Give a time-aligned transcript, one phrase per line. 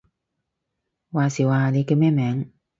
[1.11, 2.51] 話時話，你叫咩名？